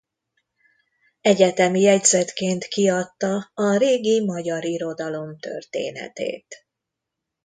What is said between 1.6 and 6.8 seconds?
jegyzetként kiadta a régi magyar irodalom történetét.